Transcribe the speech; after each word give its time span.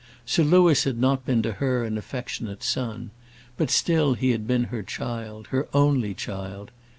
Sir 0.25 0.41
Louis 0.41 0.83
had 0.83 0.97
not 0.97 1.27
been 1.27 1.43
to 1.43 1.51
her 1.51 1.83
an 1.83 1.95
affectionate 1.95 2.63
son; 2.63 3.11
but 3.55 3.69
still 3.69 4.15
he 4.15 4.31
had 4.31 4.47
been 4.47 4.63
her 4.73 4.81
child, 4.81 5.49
her 5.49 5.67
only 5.75 6.15
child. 6.15 6.71